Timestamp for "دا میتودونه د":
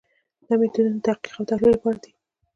0.47-1.03